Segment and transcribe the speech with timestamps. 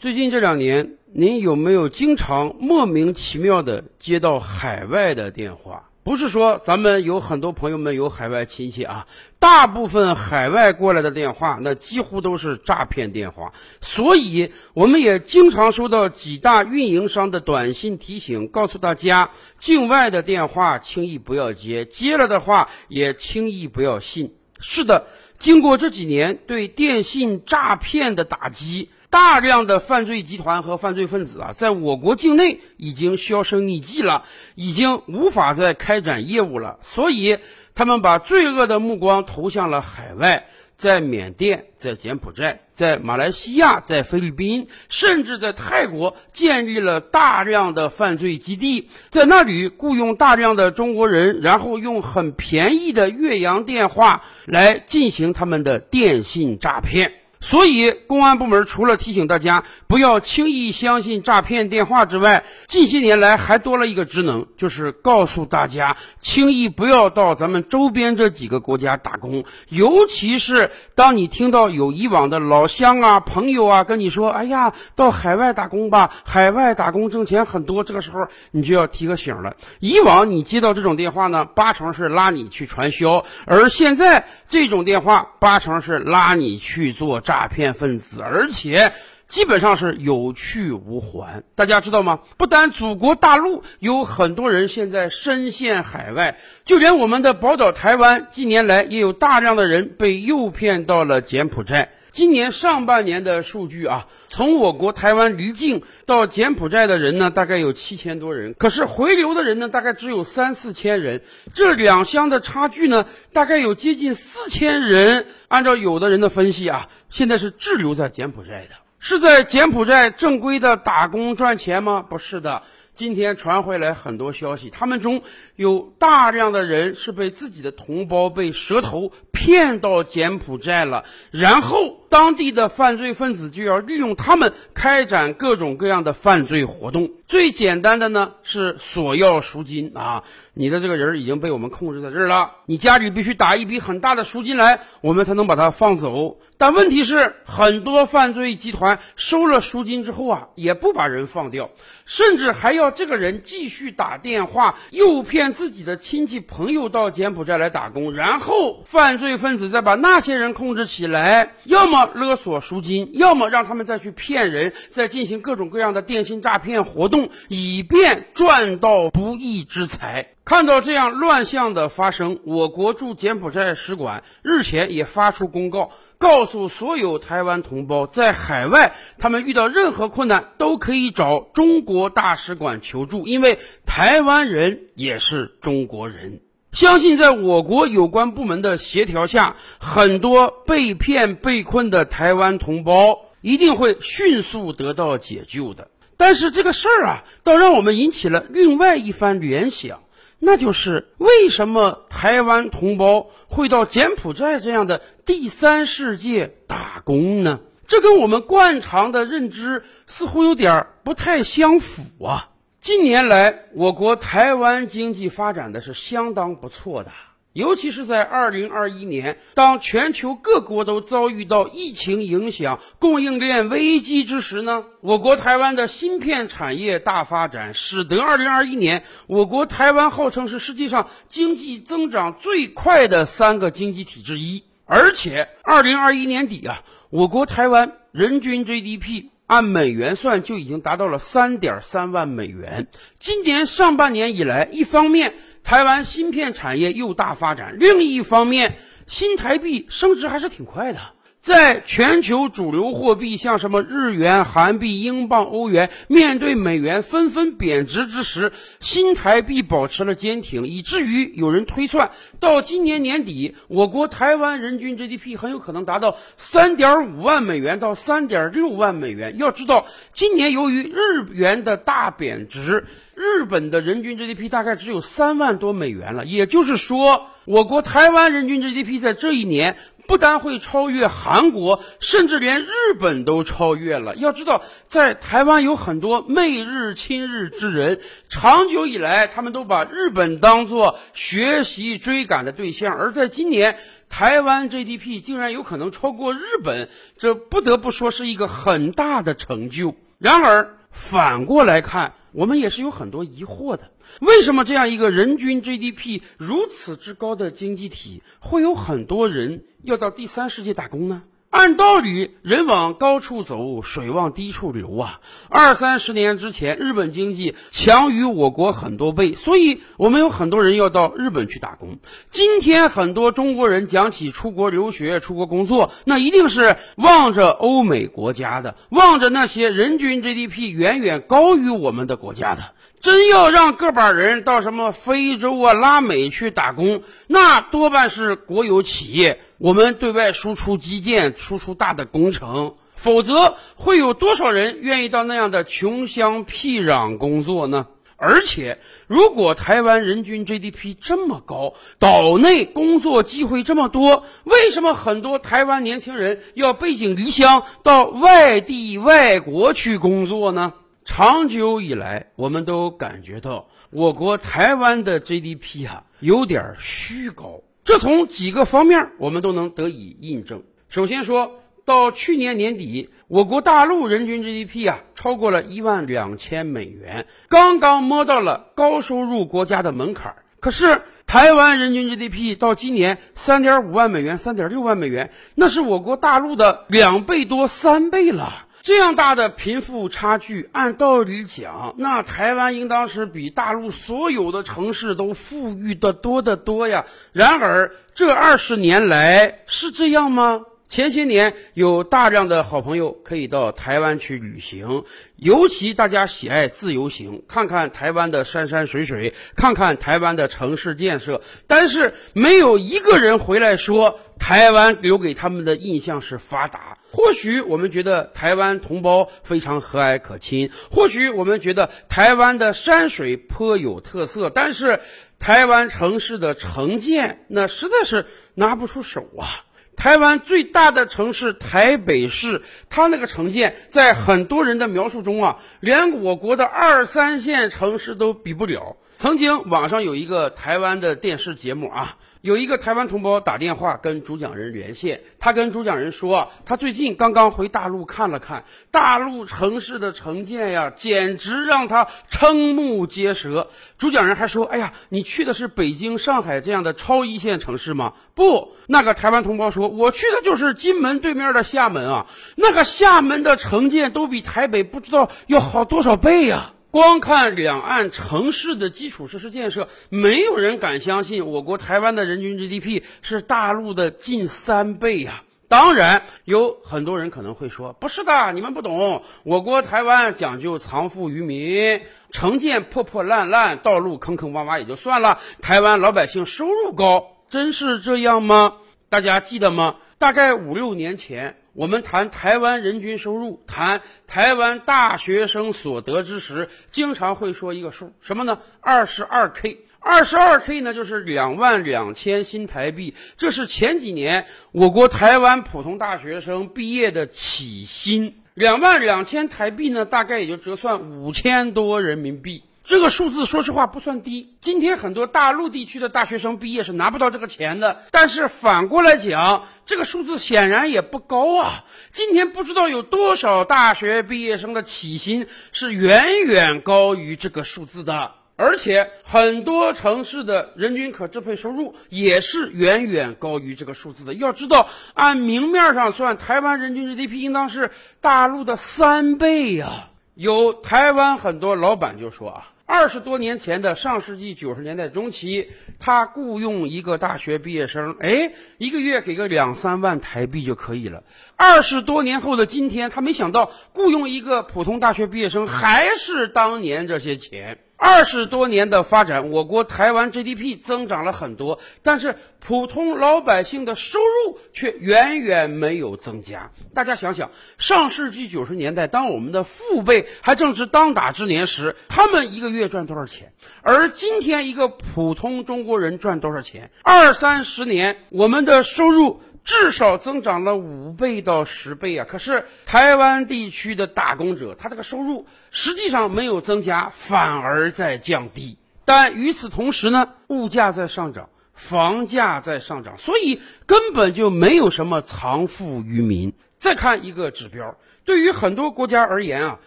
[0.00, 5.90] 最近这两年，您有没有经常莫名其妙的接到海外的电话？
[6.02, 9.06] 不是说咱们有很多朋友们有海外亲戚啊，
[9.38, 13.52] 大部分海外过来的电话，那几乎都是诈骗电话。
[13.82, 19.28] 所以，我们也经常收到几大运营商的短信提醒，告诉大家，
[19.58, 24.32] 境外的电话轻易不要接，接了的话也轻易不要信。
[24.60, 25.04] 是的，
[25.38, 28.88] 经过这几年对电信诈骗的打击。
[29.10, 36.78] 大量的犯罪集团和犯罪分子啊，在我国境内已经销声匿迹了，已经无法再开展业务了。
[36.82, 37.38] 所以，
[37.74, 57.14] 他们把罪恶的目光投向了海外，在缅甸、在柬埔寨、在马来西亚、在菲律宾，甚至在泰国，建立了大量的犯罪基地，在那里雇佣大量的中国人，然后用很便宜的越洋电话来进行他们的电信诈骗。
[57.40, 69.44] 所以，公安部门除了提醒大家不要轻易相信诈骗电话之外，近些年来还多了一个职能，就是告诉大家轻易不要到咱们周边这几个国家打工。
[69.70, 79.56] 尤其是当你听到有以往的老乡啊、朋友啊跟你说：“哎呀，到海外打工吧，海外打工挣钱很多。”这个时候你就要提个醒了。
[79.78, 87.22] 以往你接到这种电话呢，八成是拉你去传销；而现在这种电话，八成是拉你去做。
[87.30, 88.92] 诈骗分子，而且
[89.28, 91.44] 基本上是有去无还。
[91.54, 92.18] 大家知道吗？
[92.36, 101.90] 不单祖国大陆有很多人现在深陷海外，就连我们的宝岛台湾，近年来也有大量的人被诱骗到了柬埔寨。
[102.12, 111.22] 今年上半年的数据啊，从我国台湾离境到柬埔寨的人呢，大概有七千多人，可是回流的人呢，大概只有三四千人。
[111.54, 115.26] 这两乡的差距呢，大概有接近四千人。
[115.48, 122.04] 按照有的人的分析啊，现在是滞留在柬埔寨的，是在柬埔寨正规的打工赚钱吗？
[122.08, 122.62] 不是的。
[122.92, 125.22] 今天传回来很多消息，他们中
[125.54, 131.99] 有大量的人是被自己的同胞被蛇头骗到柬埔寨了，然后。
[132.10, 137.12] 当地的犯罪分子就要利用他们开展各种各样的犯罪活动。
[137.28, 146.38] 最简单的呢是索要赎金啊，你的这个人已经被我们控制在这儿了，你家里必须打一笔很大的赎金来，我们才能把他放走。
[146.58, 151.70] 但问题是，很多犯罪集团收了赎金之后啊，也不把人放掉，
[152.04, 161.99] 甚至还要这个人继续打电话诱骗自己的亲戚朋友到柬埔寨来打工，然后犯罪分子再把那些人控制起来，要么。
[162.06, 170.34] 勒索赎金，要么让他们再去骗人，再进行各种各样的电信诈骗活动，以便赚到不义之财。
[170.44, 186.40] 看到这样乱象的发生，我国驻柬埔寨使馆日前也发出公告，告诉所有台湾同胞，在海外他们遇到任何困难都可以找中国大使馆求助，因为台湾人也是中国人。
[186.72, 195.88] 相信在我国有关部门的协调下，很多被骗被困的台湾同胞一定会迅速得到解救的。
[196.16, 200.02] 但是这个事儿啊，倒让我们引起了另外一番联想，
[200.38, 207.60] 那就是为什么台湾同胞会到柬埔寨这样的第三世界打工呢？
[207.88, 212.49] 这跟我们惯常的认知似乎有点不太相符啊。
[212.80, 217.12] 近年来，我国台湾经济发展的是相当不错的，
[217.52, 234.64] 尤其是在二零二一年，当全球各国都遭遇到疫情影响、供应链危机之时呢，我国台湾的芯片产业大发展，使得二零二一年我国台湾号称是世界上经济增长最快的三个经济体之一。
[234.86, 239.26] 而且，二零二一年底啊，我国台湾人均 GDP。
[239.50, 242.86] 按美元算，就已经达到了三点三万美元。
[243.18, 245.34] 今年上半年以来，一方面
[245.64, 248.78] 台湾芯片产业又大发展，另一方面
[249.08, 251.00] 新台币升值还是挺快的。
[251.40, 262.10] 在全球主流货币像什么日元、韩币、英镑、欧元面对美元纷纷贬值之时，新台币保持了坚挺，以至于有人推算，
[262.40, 269.38] 到今年年底，我国台湾人均 GDP 很有可能达到三点五万美元到三点六万美元。
[269.38, 272.84] 要知道，今年由于日元的大贬值，
[273.14, 276.26] 日本的人均 GDP 大概只有三万多美元了。
[276.26, 279.78] 也就是说，我国台湾人均 GDP 在这一年。
[280.10, 282.66] 不单会超越韩国，甚至连日
[282.98, 284.16] 本都超越了。
[284.16, 293.78] 要知道，在台湾有很多媚日亲日之人，长久以来他们都把日本当做学习追赶的对象，而在今年，
[294.08, 299.94] 台湾 GDP 竟然有可能超过日本，这不得不说是一个很大的成就。
[300.18, 303.92] 然而，反过来看，我们也是有很多疑惑的。
[304.20, 311.22] 为什么这样一个人均 GDP 如此之高的经济体，会有很多人要到第三世界打工呢？
[311.50, 315.20] 按道理，人往高处走，水往低处流啊！
[315.48, 321.98] 二三十年之前，日本经济强于我国很多倍，所以我们有很多人要到日本去打工。
[322.30, 332.62] 今天，很多中国人讲起出国留学、出国工作，那一定是望着欧美国家的，望着那些人均 GDP 远远高于我们的国家的。
[333.00, 347.86] 真要让个把人到什么非洲啊、拉美去打工，那多半是国有企业，我们对外输出基建、输出大的工程，否则会有多少人愿意到那样的穷乡僻壤工作呢？
[348.22, 360.74] 而且，如果台湾人均 GDP 这么高，岛内工作机会这么多，为什么很多台湾年轻人要背井离乡到外地、外国去工作呢？
[361.04, 370.62] 长久以来，我们都感觉到我国台湾的 GDP 啊有点虚高，这从几个方面我们都能得以印证。
[370.88, 380.36] 首先说到去年年底，我国大陆人均 GDP 啊超过了一万两千美元，刚刚摸到了高收入国家的门槛。
[380.60, 388.66] 可是台湾人均 GDP 到今年三点五万美元、三点六万美元，那是我国大陆的两倍多、三倍了。
[388.90, 397.04] 这样大的贫富差距，按道理讲，那台湾应当是比大陆所有的城市都富裕的多得多呀。
[397.32, 400.62] 然而，这二十年来是这样吗？
[400.90, 405.04] 前些年有大量的好朋友可以到台湾去旅行，
[405.36, 411.42] 尤其大家喜爱自由行，看看台湾的山山水水，看看台湾的城市建设。
[411.68, 416.98] 但是没有一个人回来说台湾留给他们的印象是发达。
[417.12, 424.98] 或许我们觉得台湾同胞非常和蔼可亲，或许我们觉得台湾的山水颇有特色，但是
[425.38, 429.69] 台湾城市的城建那实在是拿不出手啊。
[429.96, 438.96] 台湾最大的城市台北市，它那个城建，在很多人的描述中啊，连我国的二三线城市都比不了。
[439.16, 442.16] 曾经网上有一个台湾的电视节目啊。
[442.40, 453.68] 有一个台湾同胞打电话跟主讲人连线，他跟主讲人说，他最近刚刚回大陆看了看大陆城市的城建呀，简直让他瞠目结舌。
[453.98, 462.26] 主讲人还说：“哎呀，你去的是北京、上海这样的超一线城市吗？”不，那个台湾同胞说：“我去的就是金门对面的厦门啊，
[462.56, 475.44] 那个厦门的城建都比台北不知道要好多少倍呀。”光看两岸城市的基础设施建设，没有人敢相信我国台湾的人均 GDP 是大陆的近三倍呀！
[475.68, 482.00] 当然，有很多人可能会说：“不是的，你们不懂，我国台湾讲究藏富于民，
[482.32, 488.78] 城建破破烂烂，道路坑坑洼洼也就算了，台湾老百姓收入高，真是这样吗？
[489.08, 489.94] 大家记得吗？
[490.18, 498.58] 大概五六年前。”我们谈台湾人均收入，谈台湾大学生所得之时，经常会说一个数，什么呢？
[498.80, 508.36] 二十二 k，二十二 k 呢，就是两万两千新台币，这是前几年我国台湾普通大学生毕业的起薪。
[508.54, 512.64] 两万两千台币呢，大概也就折算五千多人民币。
[512.90, 514.56] 这个数字说实话不算低。
[514.60, 521.84] 今天很多大陆地区的大学生毕业是拿不到这个钱的，但是反过来讲，这个数字显然也不高啊。
[522.10, 534.34] 今天不知道有多少大学毕业生的起薪是远远高于这个数字的，而且很多城市的人均可支配收入也是远远高于这个数字的。
[534.34, 540.08] 要知道，按明面上算，台湾人均 GDP 应当是大陆的三倍呀。
[540.34, 542.69] 有台湾很多老板就说啊。
[542.90, 545.68] 二十多年前的上世纪九十年代中期，
[546.00, 551.22] 他雇佣一个大学毕业生，哎，一个月给个两三万台币就可以了。
[551.54, 557.78] 二十多年后的今天，他没想到雇佣一个普通大学毕业生还是当年这些钱。
[558.00, 566.70] 二十多年的发展，我国台湾 GDP 增长了很多，但是普通老百姓的收入却远远没有增加。
[566.94, 573.52] 大家想想，上世纪九十年代，当我们的父辈还正值当打之年时，他们一个月赚多少钱？
[573.82, 576.90] 而今天一个普通中国人赚多少钱？
[577.02, 582.26] 二三十年，我们的收入至少增长了五倍到十倍啊！
[582.28, 588.78] 可是台湾地区的打工者，他这个收入实际上没有增加，反而在降低。
[589.04, 596.52] 但与此同时呢，物价在上涨，房价在上涨，所以根本就没有什么藏富于民。
[596.76, 599.80] 再看一个指标，对于很多国家而言啊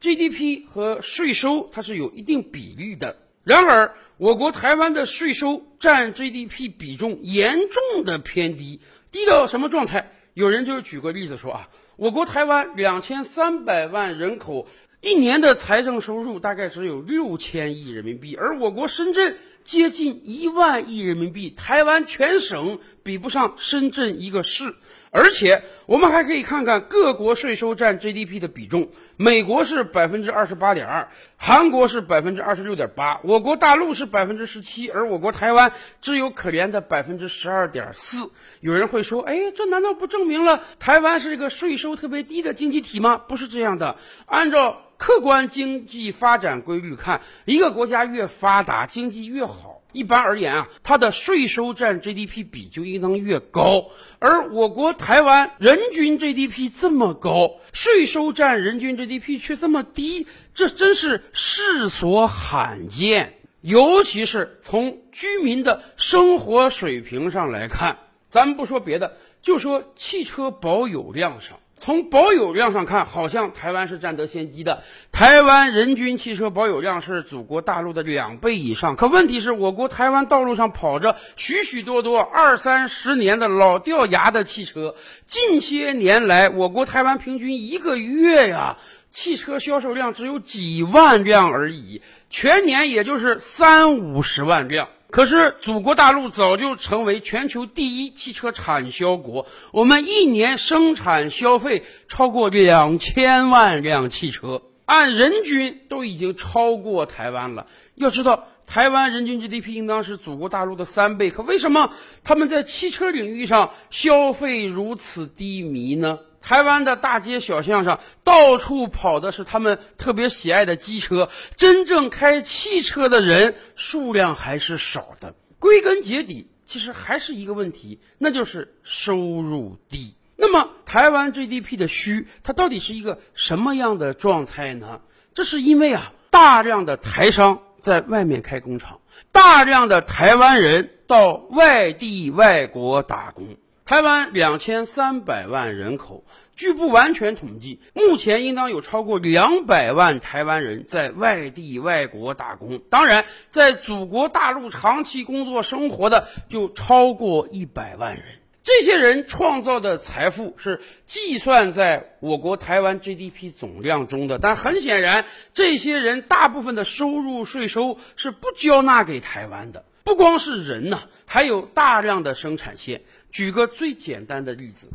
[0.00, 3.18] ，GDP 和税收它是有一定比例的。
[3.44, 8.80] 然而，我国台湾的税收占 GDP 比重严重的偏低，
[9.12, 10.10] 低到什么状态？
[10.32, 14.66] 有人就举个例子说啊，我国台湾两千三百万人口，
[15.02, 24.74] 一年的财政收入大概只有六千亿人民币，而我国深圳接近一万亿人民币，台湾全省比不上深圳一个市。
[25.14, 28.88] 而且我们还可以看看各国税收占 GDP 的比重，
[29.18, 38.30] 美国是百分之二十八点二，韩国是百分之二十六点八，我国大陆是百分之十七，而我国台湾只有可怜的百分之十二点四。
[38.60, 43.18] 有人会说，哎，这难道不证明了台湾是一个税收特别低的经济体吗？
[43.18, 49.81] 不是这样的，按照客观经济发展规律看，一个国家越发达，经济越好。
[49.92, 63.38] 一般而言啊，它的税收占 GDP 比就应当越高，而我国台湾人均 GDP 这么高，税收占人均 GDP 却这么低，这真是世所罕见。
[63.60, 71.58] 尤其是从居民的生活水平上来看，咱们不说别的，就说汽车保有量上。
[71.84, 74.84] 从保有量上看，好像台湾是占得先机的。
[75.10, 78.94] 台湾人均汽车保有量是祖国大陆的两倍以上。
[78.94, 84.94] 可问题是我国台湾道路上跑着许许多多二三十年的老掉牙的汽车。
[85.26, 88.76] 近些年来，我国台湾平均一个月呀，
[89.10, 94.88] 汽车销售量只有几万辆而已，全年也就是三五十万辆。
[95.12, 107.66] 可是，祖国大陆早就成为全球第一汽车产销国，我们一年生产消费超过两千万辆汽车，按人均都已经超过台湾了。
[107.94, 111.92] 要知道，台湾人均 GDP 应当是祖国大陆的三倍，可为什么
[112.24, 116.20] 他们在汽车领域上消费如此低迷呢？
[116.42, 125.34] 台湾的大街小巷上，到处跑的是他们特别喜爱的机车，真正开汽车的人数量还是少的。
[125.58, 130.16] 归根结底，其实还是一个问题，那就是收入低。
[130.34, 135.00] 那么，台湾 GDP 的虚，它到底是一个什么样的状态呢？
[135.32, 143.56] 这是因为啊，大量的台商在外面开工厂，大量的台湾人到外地外国打工。
[143.84, 146.24] 台湾两千三百万人口，
[146.54, 152.78] 据不完全统计，目前应当有超过两百万台湾人在外地外国打工。
[152.88, 158.24] 当然，在祖国大陆长期工作生活的就超过一百万人。
[158.62, 169.84] 这些人创造的财富是计算在我国台湾 GDP 总量中的，但很显然，这些人大部分的收入税收是不交纳给台湾的。
[170.04, 173.02] 不光是人呐，还有大量的生产线。
[173.32, 174.90] 举个最简单的例子，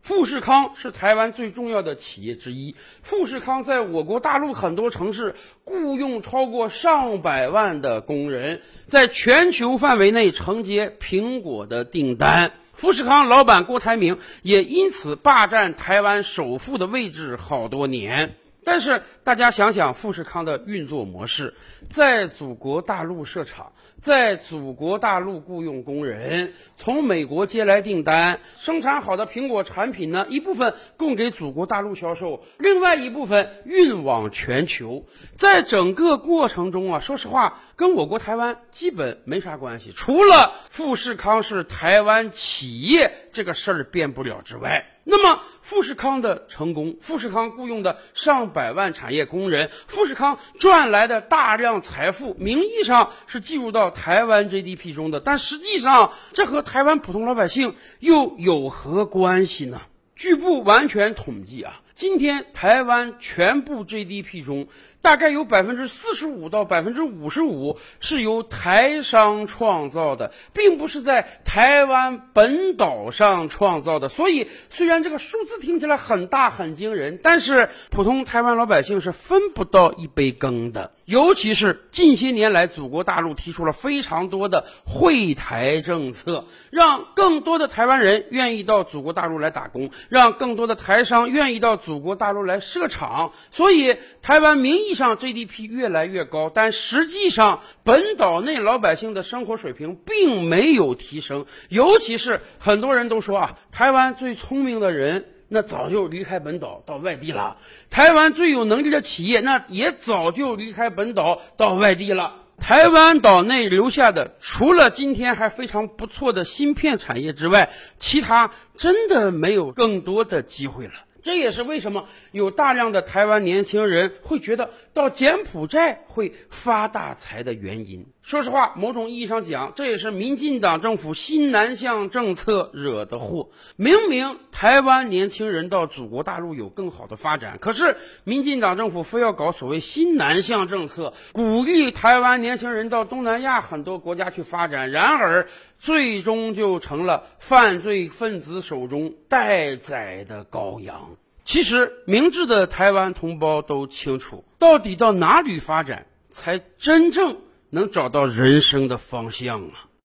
[0.00, 2.76] 富士康是台湾最重要的企业之一。
[3.02, 12.52] 富士康在我国大陆很多城市雇佣超过上百万的工人，在全球范围内承接苹果的订单。
[12.72, 18.36] 富士康老板郭台铭也因此霸占台湾首富的位置好多年。
[18.62, 21.54] 但是大家想想富士康的运作模式，
[21.90, 35.04] 在祖国大陆设厂，在祖国大陆雇佣工人，从美国接来订单，生产好的苹果产品呢，一部分供给祖国大陆销售，另外一部分运往全球。
[35.34, 44.86] 在整个过程中啊，说实话，跟我国台湾基本没啥关系，除了富士康是台湾企业这个事儿变不了之外。
[45.02, 59.82] 那么，富士康的成功，富士康雇佣的上百万产业工人，富士康赚来的大量财富，名义上是计入到台湾 GDP 中的，但实际上，这和台湾普通老百姓又有何关系呢？
[60.14, 64.66] 据不完全统计啊，今天台湾全部 GDP 中。
[65.02, 74.08] 大概有百分之四十五到百分之五十五是由台商创造的，并不是在台湾本岛上创造的。
[74.08, 80.92] 所以，虽然这个数字听起来很大很惊人，但是普通台湾老百姓是分不到一杯羹的。
[81.06, 105.26] 尤其是近些年来，祖国大陆提出了非常多的惠台政策，让更多的台湾人愿意到祖国大陆来打工，让更多的台商愿意到祖国大陆来设厂，所以台湾名上 GDP 越来越高，但实际上本岛内老百姓的生活水平并没有提升，尤其是很多人都说啊，台湾最聪明的人。
[105.52, 107.56] 那早就离开本岛到外地了。
[107.90, 112.36] 台湾最有能力的企业，那也早就离开本岛到外地了。
[112.60, 120.92] 台湾岛内留下的，除了今天还非常不错的芯片产业之外，其他真的没有更多的机会了。
[121.22, 128.06] 这也是为什么有大量的台湾年轻人会觉得到柬埔寨会发大财的原因。
[128.22, 133.48] 说实话，某种意义上讲，这也是民进党政府新南向政策惹的祸。
[133.76, 145.48] 明明台湾年轻人到祖国大陆有更好的发展，可是民进党政府非要搞所谓新南向政策，鼓励台湾年轻人到东南亚很多国家去发展，然而
[145.80, 151.16] 最终就成了犯罪分子手中待宰的羔羊。
[151.42, 157.36] 其实，明智的台湾同胞都清楚，到底到哪里发展才真正。
[157.72, 159.86] 能找到人生的方向啊！